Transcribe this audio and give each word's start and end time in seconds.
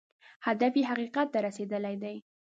هدف 0.45 0.73
یې 0.79 0.83
حقیقت 0.91 1.27
ته 1.33 1.39
رسېدل 1.45 1.83
دی. 2.03 2.17